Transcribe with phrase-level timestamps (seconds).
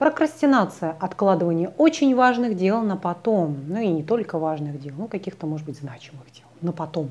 [0.00, 3.58] Прокрастинация– откладывание очень важных дел на потом.
[3.68, 7.10] Ну и не только важных дел, ну каких-то, может быть, значимых дел на потом.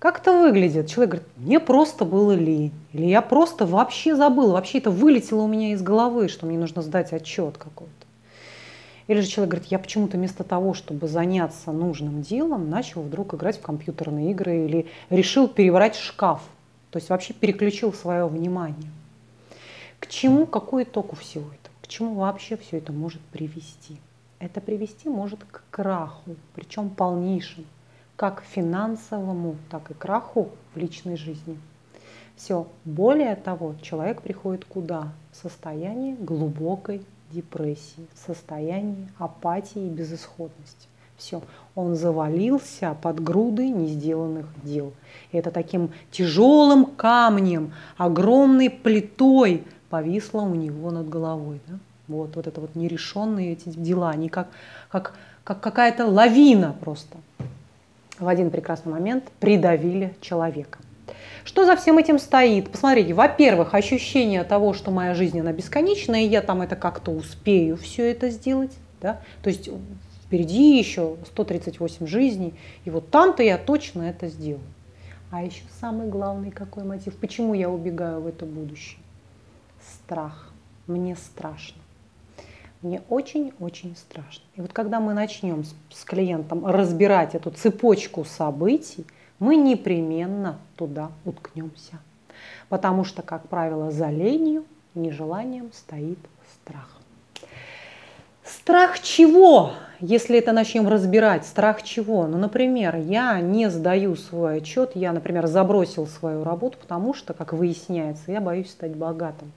[0.00, 0.88] Как это выглядит?
[0.88, 2.72] Человек говорит, мне просто было лень.
[2.92, 6.82] Или я просто вообще забыл, вообще это вылетело у меня из головы, что мне нужно
[6.82, 7.92] сдать отчет какой-то.
[9.06, 13.58] Или же человек говорит, я почему-то вместо того, чтобы заняться нужным делом, начал вдруг играть
[13.58, 16.42] в компьютерные игры или решил переворачивать шкаф.
[16.90, 18.90] То есть вообще переключил свое внимание.
[20.00, 21.73] К чему, какой итог у всего этого?
[21.96, 23.98] Чему вообще все это может привести?
[24.40, 27.66] Это привести может к краху, причем полнейшему,
[28.16, 31.56] как финансовому, так и краху в личной жизни.
[32.34, 32.66] Все.
[32.84, 35.12] Более того, человек приходит куда?
[35.30, 40.88] В состояние глубокой депрессии, в состоянии апатии и безысходности.
[41.16, 41.42] Все,
[41.76, 44.92] он завалился под грудой не сделанных дел.
[45.30, 51.60] И это таким тяжелым камнем, огромной плитой повисла у него над головой.
[51.68, 51.74] Да?
[52.08, 54.48] Вот, вот это вот нерешенные эти дела, они как,
[54.90, 57.16] как, как какая-то лавина просто
[58.18, 60.80] в один прекрасный момент придавили человека.
[61.44, 62.72] Что за всем этим стоит?
[62.72, 67.76] Посмотрите, во-первых, ощущение того, что моя жизнь она бесконечная, и я там это как-то успею
[67.76, 68.72] все это сделать.
[69.00, 69.20] Да?
[69.44, 69.70] То есть
[70.26, 72.54] впереди еще 138 жизней,
[72.84, 74.66] и вот там-то я точно это сделаю.
[75.30, 77.16] А еще самый главный какой мотив?
[77.16, 78.98] Почему я убегаю в это будущее?
[79.92, 80.52] Страх.
[80.86, 81.80] Мне страшно.
[82.82, 84.44] Мне очень-очень страшно.
[84.56, 89.06] И вот когда мы начнем с, с клиентом разбирать эту цепочку событий,
[89.38, 91.98] мы непременно туда уткнемся.
[92.68, 96.18] Потому что, как правило, за ленью, нежеланием стоит
[96.54, 96.88] страх.
[98.44, 99.72] Страх чего?
[100.00, 102.26] Если это начнем разбирать, страх чего?
[102.26, 107.54] Ну, например, я не сдаю свой отчет, я, например, забросил свою работу, потому что, как
[107.54, 109.50] выясняется, я боюсь стать богатым.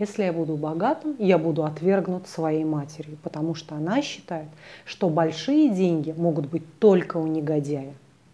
[0.00, 4.48] Если я буду богатым, я буду отвергнут своей матерью, потому что она считает,
[4.86, 7.92] что большие деньги могут быть только у негодяя,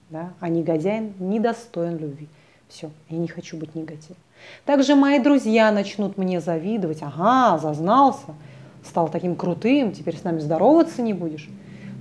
[0.08, 0.32] да?
[0.38, 2.28] а негодяй недостоин любви.
[2.68, 4.16] Все, я не хочу быть негодяем.
[4.64, 6.98] Также мои друзья начнут мне завидовать.
[7.00, 8.36] Ага, зазнался,
[8.84, 11.48] стал таким крутым, теперь с нами здороваться не будешь.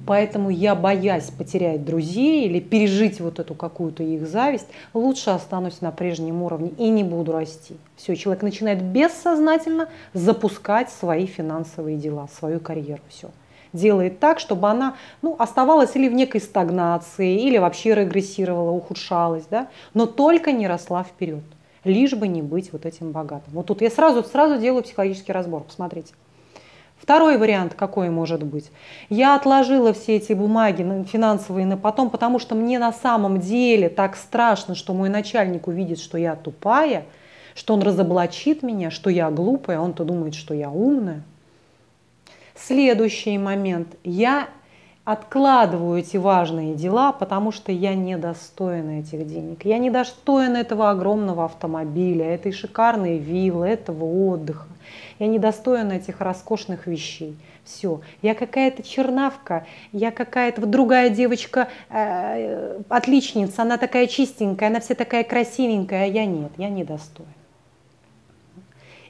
[0.06, 5.92] Поэтому я, боясь потерять друзей или пережить вот эту какую-то их зависть, лучше останусь на
[5.92, 7.76] прежнем уровне и не буду расти.
[7.96, 13.02] Все, человек начинает бессознательно запускать свои финансовые дела, свою карьеру.
[13.10, 13.30] Все.
[13.74, 19.68] Делает так, чтобы она ну, оставалась или в некой стагнации, или вообще регрессировала, ухудшалась, да?
[19.94, 21.44] но только не росла вперед,
[21.84, 23.54] лишь бы не быть вот этим богатым.
[23.54, 26.14] Вот тут я сразу, сразу делаю психологический разбор, посмотрите.
[26.98, 28.72] Второй вариант какой может быть?
[29.10, 34.16] Я отложила все эти бумаги финансовые на потом, потому что мне на самом деле так
[34.16, 37.06] страшно, что мой начальник увидит, что я тупая,
[37.54, 41.22] что он разоблачит меня, что я глупая, он-то думает, что я умная.
[42.56, 43.90] Следующий момент.
[44.04, 44.48] Я
[45.06, 49.64] откладываю эти важные дела, потому что я недостойна этих денег.
[49.64, 54.68] Я недостойна этого огромного автомобиля, этой шикарной виллы, этого отдыха.
[55.20, 57.38] Я недостойна этих роскошных вещей.
[57.64, 58.02] Все.
[58.22, 64.96] Я какая-то чернавка, я какая-то вот другая девочка, э, отличница, она такая чистенькая, она вся
[64.96, 67.32] такая красивенькая, а я нет, я недостойна.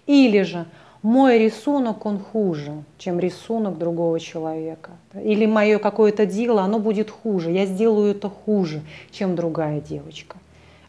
[0.08, 0.66] Или же
[1.06, 4.92] мой рисунок, он хуже, чем рисунок другого человека.
[5.14, 7.52] Или мое какое-то дело, оно будет хуже.
[7.52, 10.38] Я сделаю это хуже, чем другая девочка.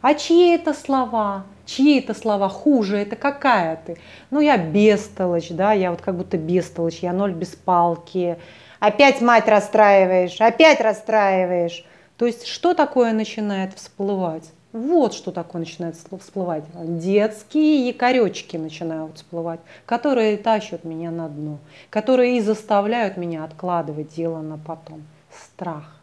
[0.01, 1.43] А чьи это слова?
[1.67, 2.97] Чьи это слова хуже?
[2.97, 3.97] Это какая ты?
[4.31, 8.37] Ну, я бестолочь, да, я вот как будто бестолочь, я ноль без палки.
[8.79, 11.85] Опять мать расстраиваешь, опять расстраиваешь.
[12.17, 14.45] То есть что такое начинает всплывать?
[14.73, 16.63] Вот что такое начинает всплывать.
[16.75, 24.41] Детские якоречки начинают всплывать, которые тащат меня на дно, которые и заставляют меня откладывать дело
[24.41, 25.03] на потом.
[25.31, 25.95] Страх.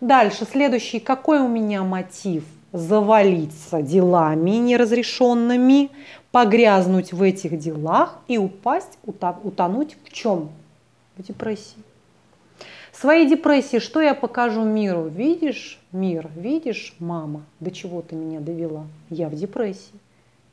[0.00, 1.00] Дальше, следующий.
[1.00, 2.44] Какой у меня мотив?
[2.72, 5.90] Завалиться делами неразрешенными,
[6.30, 10.50] погрязнуть в этих делах и упасть, утонуть в чем?
[11.16, 11.76] В депрессии
[13.02, 15.08] своей депрессии что я покажу миру?
[15.08, 18.86] Видишь, мир, видишь, мама, до чего ты меня довела?
[19.10, 19.98] Я в депрессии.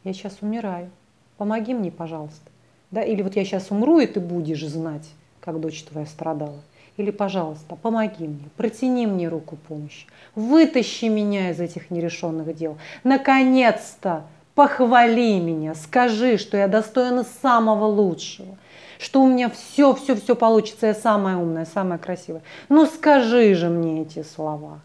[0.04, 0.90] Я сейчас умираю.
[1.38, 2.50] Помоги мне, пожалуйста.
[2.90, 3.04] Да?
[3.04, 5.08] Или вот я сейчас умру, и ты будешь знать,
[5.42, 6.60] как дочь твоя страдала.
[6.98, 12.80] Или, пожалуйста, помоги мне, протяни мне руку помощи, вытащи меня из этих нерешенных дел.
[13.04, 14.24] Наконец-то
[14.56, 18.58] похвали меня, скажи, что я достойна самого лучшего–
[19.00, 22.42] что у меня все, все, все получится, я самая умная, самая красивая.
[22.68, 24.82] Ну скажи же мне эти слова.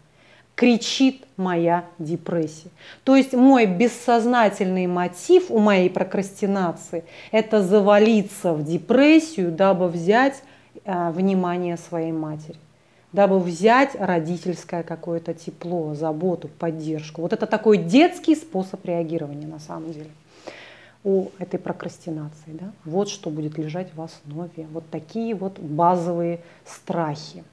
[0.55, 2.69] кричит моя депрессия.
[3.03, 10.41] То есть мой бессознательный мотив у моей прокрастинации– это завалиться в депрессию, дабы взять
[10.85, 12.57] э, внимание своей матери
[13.11, 17.21] дабы взять родительское какое-то тепло, заботу, поддержку.
[17.21, 20.09] Вот это такой детский способ реагирования на самом деле
[21.05, 22.51] у этой прокрастинации.
[22.51, 22.71] Да?
[22.83, 24.67] Вот что будет лежать в основе.
[24.71, 27.45] Вот такие вот базовые страхи.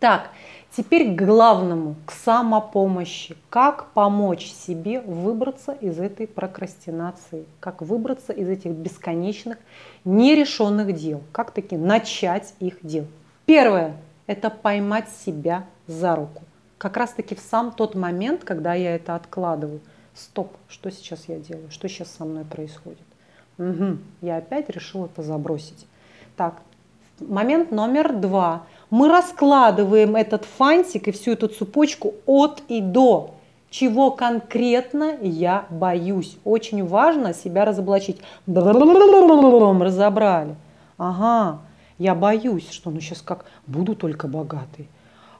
[0.00, 0.28] Так,
[0.76, 3.36] теперь к главному, к самопомощи.
[3.48, 7.46] Как помочь себе выбраться из этой прокрастинации?
[7.60, 9.56] Как выбраться из этих бесконечных
[10.04, 11.22] нерешенных дел?
[11.32, 13.08] Как таки начать их делать?
[13.46, 13.96] Первое–
[14.26, 16.42] это поймать себя за руку.
[16.78, 19.80] Как раз таки в сам тот момент, когда я это откладываю.
[20.16, 21.70] Стоп, что сейчас я делаю?
[21.70, 23.06] Что сейчас со мной происходит?
[23.58, 25.86] Угу, я опять решила это забросить.
[26.36, 26.62] Так,
[27.20, 33.34] момент номер два– мы раскладываем этот фантик и всю эту цепочку от и до.
[33.68, 36.38] Чего конкретно я боюсь.
[36.44, 38.18] Очень важно себя разоблачить.
[39.82, 40.54] Разобрали.
[40.98, 41.58] Ага,
[41.98, 44.88] я боюсь, что ну сейчас как буду только богатый.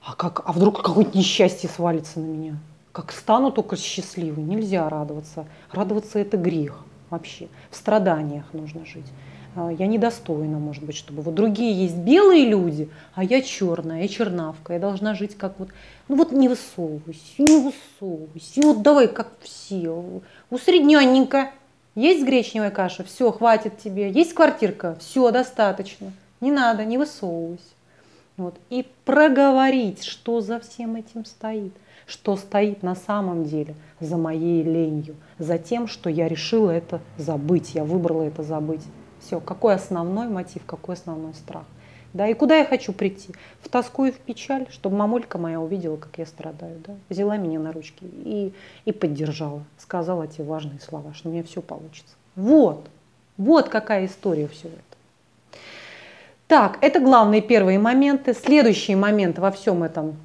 [0.05, 2.57] А, как, а вдруг какое-то несчастье свалится на меня?
[2.97, 4.43] Как стану только счастливой?
[4.43, 5.45] Нельзя радоваться.
[5.71, 7.49] Радоваться это грех вообще.
[7.71, 9.05] В страданиях нужно жить.
[9.55, 14.09] А, я недостойна, может быть, чтобы вот другие есть белые люди, а я черная, я
[14.09, 15.69] чернавка, я должна жить как вот,
[16.09, 20.03] ну вот не высовывайся, не высовывайся, вот давай как все,
[20.49, 21.51] усредненненько.
[21.95, 24.11] Есть гречневая каша, все, хватит тебе.
[24.11, 26.15] Есть квартирка, все, достаточно.
[26.41, 27.76] Не надо, не высовывайся.
[28.37, 28.55] Вот.
[28.71, 31.73] И проговорить, что за всем этим стоит,
[32.07, 37.75] что стоит на самом деле за моей ленью, за тем, что я решила это забыть,
[37.75, 38.83] я выбрала это забыть.
[39.21, 41.65] Все, какой основной мотив, какой основной страх.
[42.13, 43.35] Да, и куда я хочу прийти?
[43.61, 46.81] В тоску и в печаль, чтобы мамулька моя увидела, как я страдаю.
[46.87, 46.95] Да?
[47.11, 48.55] Взяла меня на ручки и,
[48.87, 52.15] и поддержала, сказала те важные слова, что у меня все получится.
[52.35, 52.89] Вот,
[53.37, 54.86] вот какая история все это.
[56.49, 58.33] Так, это главные первые моменты.
[58.33, 60.17] Следующий момент во всем этом.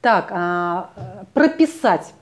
[0.00, 0.90] Так, а,
[1.32, 2.12] прописать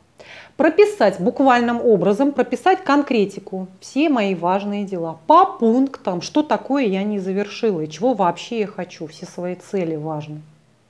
[0.56, 7.18] прописать буквальным образом, прописать конкретику, все мои важные дела по пунктам, что такое я не
[7.18, 10.40] завершила и чего вообще я хочу, все свои цели важны.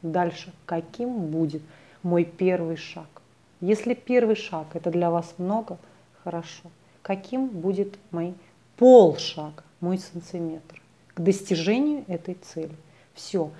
[0.02, 1.62] Дальше, каким будет
[2.02, 3.06] мой первый шаг?
[3.62, 5.78] Если первый шаг это для вас много,
[6.22, 6.70] хорошо.
[7.00, 8.34] Каким будет мой
[8.76, 10.81] полшага, мой сантиметр
[11.14, 12.74] к достижению этой цели?
[13.14, 13.50] Все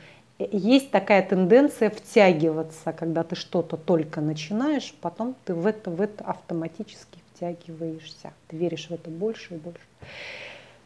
[0.51, 6.25] есть такая тенденция втягиваться, когда ты что-то только начинаешь, потом ты в это, в это
[6.25, 8.33] автоматически втягиваешься.
[8.49, 9.81] Ты веришь в это больше и больше.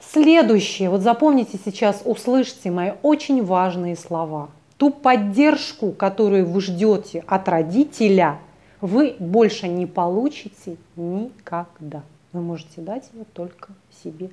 [0.01, 4.51] Следующее, вот запомните сейчас, услышьте мои очень важные слова.
[4.77, 8.39] Ту поддержку, которую вы ждете от родителя,
[8.81, 12.03] вы больше не получите никогда.
[12.33, 13.73] Вы можете дать ее только
[14.03, 14.31] себе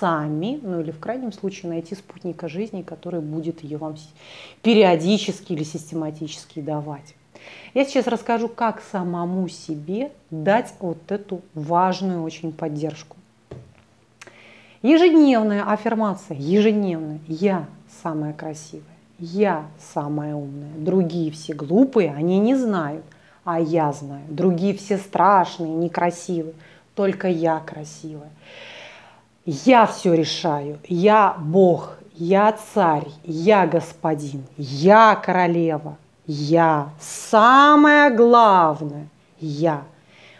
[0.00, 3.96] сами, ну или в крайнем случае найти спутника жизни, который будет ее вам
[4.62, 7.14] периодически или систематически давать.
[7.74, 13.16] Я сейчас расскажу, как самому себе дать вот эту важную очень поддержку.
[14.82, 17.20] Ежедневная аффирмация, ежедневная.
[17.26, 17.66] Я
[18.02, 18.84] самая красивая,
[19.18, 20.70] я самая умная.
[20.76, 23.04] Другие все глупые, они не знают,
[23.44, 24.24] а я знаю.
[24.28, 26.54] Другие все страшные, некрасивые,
[26.94, 28.30] только я красивая.
[29.50, 39.08] Я все решаю, я Бог, я царь, я господин, я королева, я самое главное,
[39.40, 39.84] я.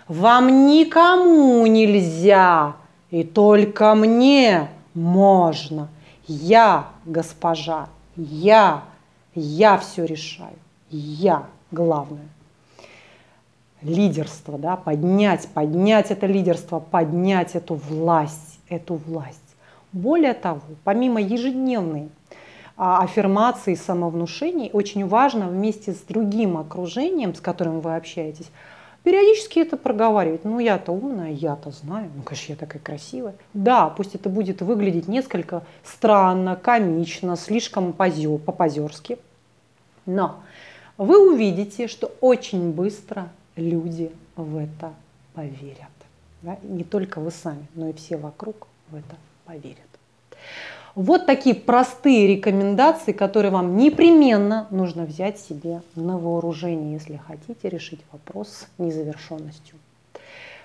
[0.09, 2.77] Вам никому нельзя,
[3.11, 5.88] и только мне можно.
[6.27, 8.83] Я госпожа, я,
[9.35, 10.59] я все решаю,
[10.91, 12.29] я главное.
[13.81, 19.39] Лидерство, да, поднять, поднять это лидерство, поднять эту власть эту власть.
[19.93, 22.09] Более того, помимо ежедневной
[22.77, 28.51] а, аффирмации, самовнушений, очень важно вместе с другим окружением, с которым вы общаетесь,
[29.03, 30.45] периодически это проговаривать.
[30.45, 33.35] Ну, я-то умная, я-то знаю, ну, конечно, я такая красивая.
[33.55, 39.19] Да, пусть это будет выглядеть несколько странно, комично, слишком позё, по-позерски,
[40.05, 40.37] но
[40.99, 44.93] вы увидите, что очень быстро люди в это
[45.35, 45.98] поверят.
[46.42, 46.59] Да?
[46.62, 49.78] Не только вы сами, но и все вокруг в это поверят.
[50.95, 58.00] Вот такие простые рекомендации, которые вам непременно нужно взять себе на вооружение, если хотите решить
[58.11, 59.76] вопрос с незавершенностью.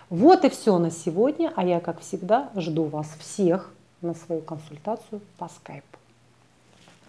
[0.10, 5.22] Вот и все на сегодня, а я, как всегда, жду вас всех на свою консультацию
[5.38, 5.98] по скайпу.